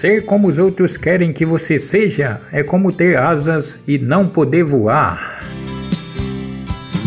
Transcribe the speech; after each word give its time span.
Ser 0.00 0.24
como 0.24 0.48
os 0.48 0.58
outros 0.58 0.96
querem 0.96 1.30
que 1.30 1.44
você 1.44 1.78
seja 1.78 2.40
é 2.50 2.62
como 2.62 2.90
ter 2.90 3.18
asas 3.18 3.78
e 3.86 3.98
não 3.98 4.26
poder 4.26 4.64
voar. 4.64 5.44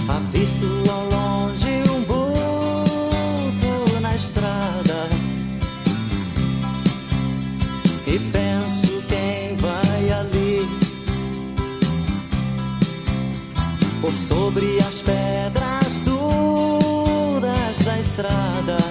Avisto 0.07 0.67
ao 0.91 1.03
longe 1.09 1.81
um 1.89 2.03
vulto 2.03 3.99
na 3.99 4.15
estrada 4.15 5.09
e 8.05 8.19
penso 8.31 9.03
quem 9.09 9.57
vai 9.57 10.11
ali 10.11 10.59
por 14.01 14.11
sobre 14.11 14.77
as 14.87 15.01
pedras 15.01 15.99
duras 16.05 17.79
da 17.85 17.99
estrada. 17.99 18.82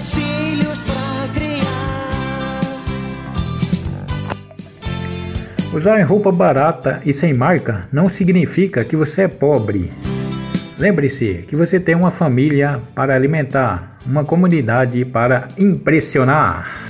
Dez 0.00 0.14
filhos 0.14 0.82
pra 0.82 1.28
criar. 1.34 2.60
Usar 5.74 6.02
roupa 6.02 6.32
barata 6.32 7.00
e 7.04 7.12
sem 7.12 7.34
marca 7.34 7.82
não 7.92 8.08
significa 8.08 8.82
que 8.82 8.96
você 8.96 9.22
é 9.22 9.28
pobre. 9.28 9.92
Lembre-se 10.78 11.44
que 11.46 11.54
você 11.54 11.78
tem 11.78 11.94
uma 11.94 12.10
família 12.10 12.80
para 12.94 13.14
alimentar, 13.14 13.98
uma 14.06 14.24
comunidade 14.24 15.04
para 15.04 15.48
impressionar. 15.58 16.88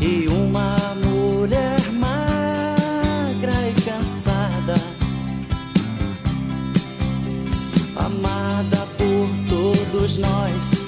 E 0.00 0.26
uma 0.28 0.41
nós, 10.22 10.86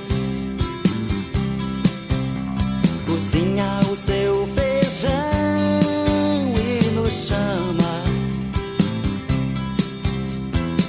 cozinha 3.07 3.81
o 3.91 3.97
seu 3.97 4.49
feijão 4.49 5.13
e 6.57 6.89
nos 6.91 7.13
chama. 7.13 7.95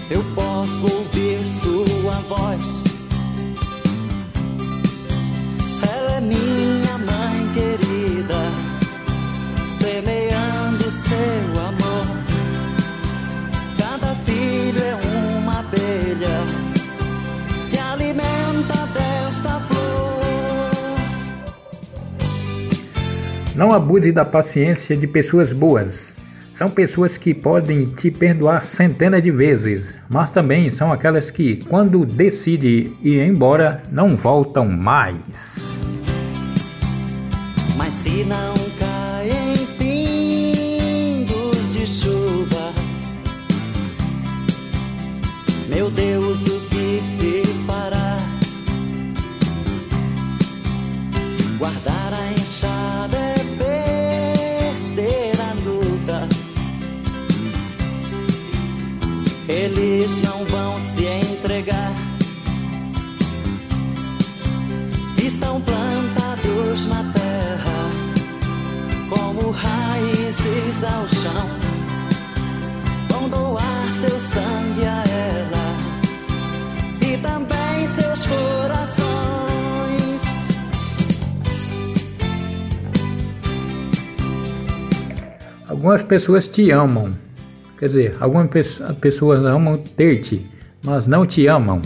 Eu 0.09 0.23
posso 0.35 0.83
ouvir 0.95 1.39
sua 1.45 2.15
voz. 2.29 2.83
Ela 5.91 6.11
é 6.17 6.21
minha 6.21 6.97
mãe 6.99 7.39
querida, 7.53 8.41
semeando 9.69 10.14
Não 23.55 23.71
abuse 23.71 24.11
da 24.11 24.25
paciência 24.25 24.97
de 24.97 25.07
pessoas 25.07 25.53
boas. 25.53 26.13
São 26.57 26.69
pessoas 26.69 27.15
que 27.15 27.33
podem 27.33 27.85
te 27.85 28.11
perdoar 28.11 28.65
centenas 28.65 29.23
de 29.23 29.31
vezes, 29.31 29.95
mas 30.09 30.29
também 30.29 30.69
são 30.71 30.91
aquelas 30.91 31.31
que, 31.31 31.57
quando 31.67 32.05
decidem 32.05 32.93
ir 33.01 33.25
embora, 33.25 33.81
não 33.89 34.17
voltam 34.17 34.67
mais. 34.67 35.63
Mas 37.77 37.93
se 37.93 38.25
não 38.25 38.53
caem 38.77 39.65
pingos 39.77 41.73
de 41.73 41.87
chuva, 41.87 42.73
meu 45.69 45.89
Deus, 45.89 46.45
o 46.47 46.59
que 46.69 46.99
se 47.01 47.43
fará? 47.65 48.17
Guardar 51.57 52.13
a 52.13 52.31
enxada 52.33 53.34
Eles 59.47 60.21
não 60.23 60.43
vão 60.45 60.79
se 60.79 61.05
entregar. 61.05 61.93
estão 65.25 65.59
plantados 65.61 66.85
na 66.87 67.03
terra 67.13 67.89
como 69.09 69.51
raízes 69.51 70.83
ao 70.83 71.07
chão. 71.07 71.49
Vão 73.09 73.29
doar 73.29 73.87
seu 74.01 74.19
sangue 74.19 74.85
a 74.85 75.03
ela 75.03 75.77
e 77.01 77.17
também 77.17 77.87
seus 77.95 78.27
corações. 78.27 79.05
Algumas 85.67 86.03
pessoas 86.03 86.47
te 86.47 86.69
amam. 86.69 87.24
Quer 87.79 87.85
dizer, 87.87 88.15
algumas 88.19 88.47
pe- 88.49 88.93
pessoas 89.01 89.39
amam 89.45 89.77
ter-te, 89.77 90.45
mas 90.83 91.07
não 91.07 91.25
te 91.25 91.45
amam. 91.47 91.81